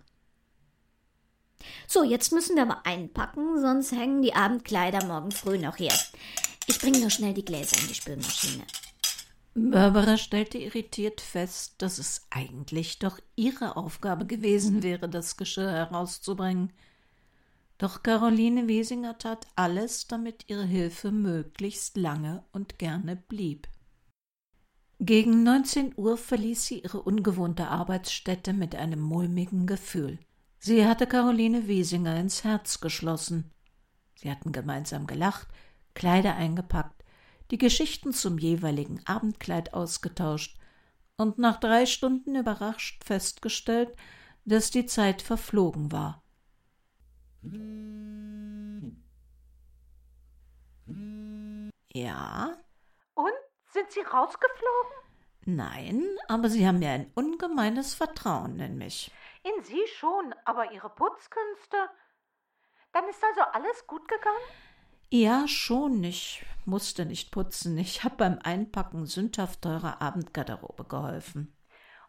So, 1.87 2.03
jetzt 2.03 2.33
müssen 2.33 2.57
wir 2.57 2.63
aber 2.63 2.87
einpacken, 2.87 3.61
sonst 3.61 3.93
hängen 3.93 4.23
die 4.23 4.35
Abendkleider 4.35 5.05
morgen 5.07 5.31
früh 5.31 5.59
noch 5.59 5.77
hier. 5.77 5.93
Ich 6.67 6.79
bringe 6.79 7.01
nur 7.01 7.11
schnell 7.11 7.35
die 7.35 7.45
Gläser 7.45 7.81
in 7.81 7.89
die 7.89 7.95
Spülmaschine. 7.95 8.65
Barbara 9.55 10.17
stellte 10.17 10.59
irritiert 10.59 11.21
fest, 11.21 11.75
dass 11.79 11.99
es 11.99 12.27
eigentlich 12.31 13.01
doch 13.01 13.19
ihre 13.35 13.77
Aufgabe 13.77 14.25
gewesen 14.25 14.83
wäre, 14.83 15.09
das 15.09 15.37
Geschirr 15.37 15.71
herauszubringen. 15.71 16.73
Doch 17.79 18.03
Caroline 18.03 18.69
Wesinger 18.69 19.19
tat 19.19 19.47
alles, 19.57 20.07
damit 20.07 20.45
ihre 20.49 20.65
Hilfe 20.65 21.11
möglichst 21.11 21.97
lange 21.97 22.45
und 22.53 22.79
gerne 22.79 23.17
blieb. 23.17 23.69
Gegen 25.01 25.43
neunzehn 25.43 25.95
Uhr 25.97 26.17
verließ 26.17 26.67
sie 26.67 26.81
ihre 26.81 27.03
ungewohnte 27.03 27.69
Arbeitsstätte 27.69 28.53
mit 28.53 28.77
einem 28.77 29.01
mulmigen 29.01 29.67
Gefühl. 29.67 30.19
Sie 30.63 30.87
hatte 30.87 31.07
Caroline 31.07 31.69
Wesinger 31.69 32.17
ins 32.17 32.45
Herz 32.45 32.81
geschlossen. 32.81 33.51
Sie 34.15 34.31
hatten 34.31 34.53
gemeinsam 34.53 35.07
gelacht, 35.07 35.49
Kleider 35.95 36.37
eingepackt, 36.37 37.03
die 37.51 37.57
Geschichten 37.57 38.13
zum 38.13 38.37
jeweiligen 38.37 39.01
Abendkleid 39.07 39.73
ausgetauscht 39.73 40.59
und 41.17 41.39
nach 41.39 41.59
drei 41.61 41.87
Stunden 41.87 42.37
überrascht 42.37 43.03
festgestellt, 43.05 43.97
dass 44.45 44.71
die 44.71 44.85
Zeit 44.85 45.23
verflogen 45.23 45.93
war. 45.93 46.23
Ja? 51.95 52.59
Und? 53.15 53.33
Sind 53.73 53.91
Sie 53.93 54.01
rausgeflogen? 54.01 54.93
Nein, 55.47 56.05
aber 56.29 56.51
Sie 56.51 56.67
haben 56.67 56.83
ja 56.83 56.91
ein 56.91 57.11
ungemeines 57.15 57.95
Vertrauen 57.95 58.61
in 58.61 58.77
mich. 58.77 59.11
In 59.43 59.65
Sie 59.65 59.87
schon, 59.99 60.35
aber 60.45 60.73
Ihre 60.73 60.91
Putzkünste. 60.91 61.89
Dann 62.93 63.09
ist 63.09 63.23
also 63.25 63.41
alles 63.53 63.87
gut 63.87 64.07
gegangen? 64.07 64.37
Ja, 65.11 65.49
schon. 65.49 66.05
Ich 66.05 66.45
musste 66.67 67.07
nicht 67.07 67.33
putzen. 67.33 67.79
Ich 67.79 68.05
habe 68.05 68.17
beim 68.17 68.39
Einpacken 68.43 69.07
sündhaft 69.07 69.63
teurer 69.63 70.03
Abendgarderobe 70.03 70.85
geholfen. 70.85 71.57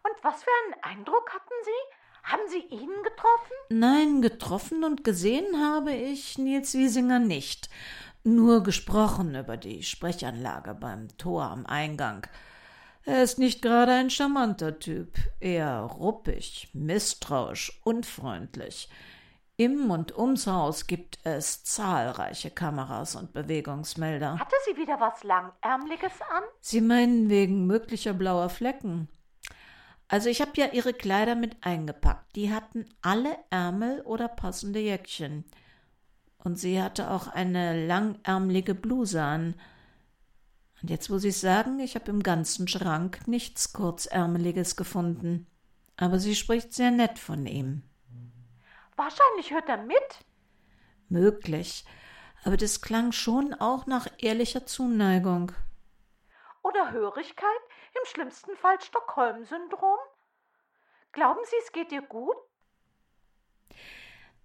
Und 0.04 0.24
was 0.24 0.42
für 0.42 0.50
einen 0.64 0.98
Eindruck 0.98 1.32
hatten 1.32 1.54
Sie? 1.64 2.30
Haben 2.30 2.48
Sie 2.48 2.60
ihn 2.60 2.90
getroffen? 3.02 3.52
Nein, 3.70 4.22
getroffen 4.22 4.84
und 4.84 5.02
gesehen 5.02 5.60
habe 5.60 5.92
ich 5.92 6.38
Nils 6.38 6.74
Wiesinger 6.74 7.18
nicht. 7.18 7.68
Nur 8.24 8.62
gesprochen 8.62 9.34
über 9.34 9.56
die 9.56 9.82
Sprechanlage 9.82 10.74
beim 10.74 11.08
Tor 11.18 11.44
am 11.44 11.66
Eingang. 11.66 12.26
Er 13.04 13.22
ist 13.22 13.38
nicht 13.38 13.62
gerade 13.62 13.92
ein 13.92 14.10
charmanter 14.10 14.78
Typ, 14.78 15.16
eher 15.40 15.80
ruppig, 15.80 16.70
misstrauisch, 16.72 17.80
unfreundlich. 17.84 18.88
Im 19.56 19.90
und 19.90 20.16
ums 20.16 20.46
Haus 20.46 20.86
gibt 20.86 21.18
es 21.24 21.62
zahlreiche 21.62 22.50
Kameras 22.50 23.16
und 23.16 23.32
Bewegungsmelder. 23.32 24.38
Hatte 24.38 24.56
sie 24.66 24.76
wieder 24.76 24.98
was 24.98 25.22
Langärmliches 25.24 26.12
an? 26.34 26.42
Sie 26.60 26.80
meinen 26.80 27.28
wegen 27.28 27.66
möglicher 27.66 28.12
blauer 28.14 28.48
Flecken? 28.48 29.08
Also 30.08 30.28
ich 30.28 30.40
habe 30.40 30.52
ja 30.56 30.66
ihre 30.72 30.92
Kleider 30.92 31.34
mit 31.34 31.56
eingepackt. 31.62 32.36
Die 32.36 32.52
hatten 32.52 32.86
alle 33.02 33.36
Ärmel 33.50 34.00
oder 34.02 34.28
passende 34.28 34.78
Jäckchen. 34.78 35.44
Und 36.38 36.58
sie 36.58 36.82
hatte 36.82 37.10
auch 37.10 37.28
eine 37.28 37.86
langärmelige 37.86 38.74
Bluse 38.74 39.22
an. 39.22 39.54
Und 40.82 40.90
jetzt 40.90 41.10
muss 41.10 41.22
ich 41.22 41.38
sagen, 41.38 41.78
ich 41.78 41.94
habe 41.94 42.10
im 42.10 42.24
ganzen 42.24 42.66
Schrank 42.66 43.28
nichts 43.28 43.72
Kurzärmeliges 43.72 44.74
gefunden. 44.74 45.46
Aber 45.96 46.18
sie 46.18 46.34
spricht 46.34 46.72
sehr 46.72 46.90
nett 46.90 47.20
von 47.20 47.46
ihm. 47.46 47.82
Wahrscheinlich 48.96 49.52
hört 49.52 49.68
er 49.68 49.76
mit. 49.76 49.96
Möglich, 51.08 51.84
aber 52.44 52.56
das 52.56 52.80
klang 52.80 53.12
schon 53.12 53.54
auch 53.54 53.86
nach 53.86 54.08
ehrlicher 54.18 54.66
Zuneigung. 54.66 55.52
Oder 56.62 56.90
Hörigkeit, 56.90 57.48
im 57.94 58.06
schlimmsten 58.06 58.56
Fall 58.56 58.80
Stockholm-Syndrom? 58.80 59.98
Glauben 61.12 61.40
Sie, 61.44 61.56
es 61.64 61.72
geht 61.72 61.92
ihr 61.92 62.02
gut? 62.02 62.36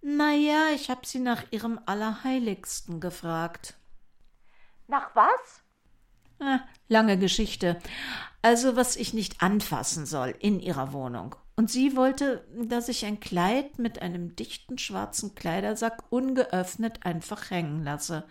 Na 0.00 0.32
ja, 0.32 0.68
ich 0.68 0.90
habe 0.90 1.04
sie 1.04 1.18
nach 1.18 1.50
ihrem 1.50 1.80
Allerheiligsten 1.86 3.00
gefragt. 3.00 3.74
Nach 4.86 5.14
was? 5.16 5.64
Ah, 6.40 6.60
lange 6.88 7.18
Geschichte. 7.18 7.78
Also, 8.42 8.76
was 8.76 8.96
ich 8.96 9.12
nicht 9.14 9.42
anfassen 9.42 10.06
soll 10.06 10.34
in 10.38 10.60
ihrer 10.60 10.92
Wohnung. 10.92 11.34
Und 11.56 11.70
sie 11.70 11.96
wollte, 11.96 12.46
dass 12.54 12.88
ich 12.88 13.04
ein 13.04 13.18
Kleid 13.18 13.78
mit 13.80 14.00
einem 14.00 14.36
dichten 14.36 14.78
schwarzen 14.78 15.34
Kleidersack 15.34 16.04
ungeöffnet 16.10 17.04
einfach 17.04 17.50
hängen 17.50 17.82
lasse. 17.82 18.28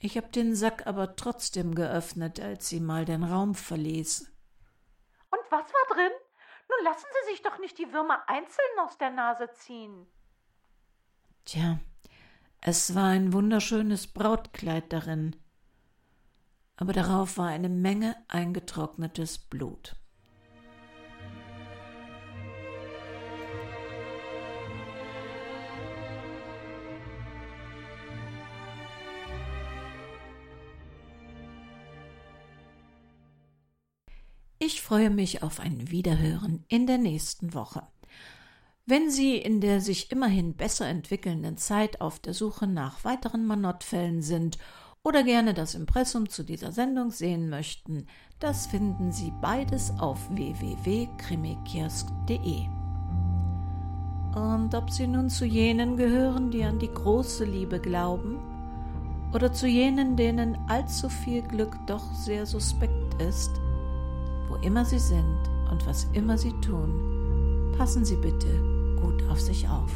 Ich 0.00 0.16
habe 0.16 0.28
den 0.28 0.56
Sack 0.56 0.86
aber 0.86 1.14
trotzdem 1.14 1.74
geöffnet, 1.76 2.40
als 2.40 2.68
sie 2.68 2.80
mal 2.80 3.04
den 3.04 3.22
Raum 3.22 3.54
verließ. 3.54 4.28
Und 5.30 5.40
was 5.50 5.62
war 5.62 5.96
drin? 5.96 6.12
Nun 6.68 6.84
lassen 6.84 7.06
Sie 7.12 7.32
sich 7.32 7.42
doch 7.42 7.58
nicht 7.60 7.78
die 7.78 7.92
Würmer 7.92 8.28
einzeln 8.28 8.78
aus 8.84 8.98
der 8.98 9.10
Nase 9.10 9.48
ziehen. 9.52 10.06
Tja, 11.44 11.78
es 12.60 12.94
war 12.94 13.08
ein 13.08 13.32
wunderschönes 13.32 14.06
Brautkleid 14.08 14.92
darin, 14.92 15.36
aber 16.76 16.92
darauf 16.92 17.38
war 17.38 17.48
eine 17.48 17.68
Menge 17.68 18.16
eingetrocknetes 18.28 19.38
Blut. 19.38 19.96
Ich 34.58 34.80
freue 34.80 35.10
mich 35.10 35.42
auf 35.42 35.60
ein 35.60 35.90
Wiederhören 35.90 36.64
in 36.68 36.86
der 36.86 36.96
nächsten 36.96 37.52
Woche. 37.52 37.86
Wenn 38.86 39.10
Sie 39.10 39.36
in 39.36 39.60
der 39.60 39.82
sich 39.82 40.10
immerhin 40.10 40.54
besser 40.54 40.86
entwickelnden 40.86 41.58
Zeit 41.58 42.00
auf 42.00 42.18
der 42.18 42.32
Suche 42.32 42.66
nach 42.66 43.04
weiteren 43.04 43.44
Manottfällen 43.46 44.22
sind 44.22 44.56
oder 45.04 45.22
gerne 45.22 45.54
das 45.54 45.74
Impressum 45.74 46.30
zu 46.30 46.42
dieser 46.42 46.72
Sendung 46.72 47.10
sehen 47.10 47.50
möchten, 47.50 48.06
das 48.40 48.66
finden 48.66 49.12
Sie 49.12 49.32
beides 49.40 49.92
auf 49.98 50.18
www.krimikiosk.de. 50.30 52.66
Und 54.34 54.74
ob 54.74 54.90
Sie 54.90 55.06
nun 55.06 55.28
zu 55.28 55.44
jenen 55.44 55.96
gehören, 55.96 56.50
die 56.50 56.64
an 56.64 56.80
die 56.80 56.92
große 56.92 57.44
Liebe 57.44 57.78
glauben, 57.78 58.38
oder 59.32 59.52
zu 59.52 59.66
jenen, 59.66 60.16
denen 60.16 60.58
allzu 60.68 61.08
viel 61.08 61.42
Glück 61.42 61.76
doch 61.86 62.04
sehr 62.14 62.46
suspekt 62.46 63.20
ist, 63.20 63.50
wo 64.48 64.56
immer 64.56 64.84
Sie 64.84 64.98
sind 64.98 65.38
und 65.70 65.86
was 65.86 66.08
immer 66.12 66.36
Sie 66.38 66.52
tun, 66.60 67.72
passen 67.76 68.04
Sie 68.04 68.16
bitte 68.16 68.96
gut 69.00 69.22
auf 69.28 69.40
sich 69.40 69.68
auf. 69.68 69.92